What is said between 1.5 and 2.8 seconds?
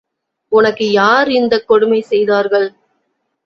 கொடுமை செய்தார்கள்.